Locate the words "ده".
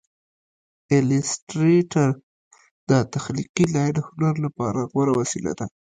5.59-5.65